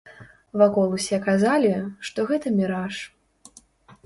Вакол 0.61 0.95
усе 0.97 1.19
казалі, 1.27 1.69
што 2.09 2.27
гэта 2.31 2.55
міраж. 2.59 2.95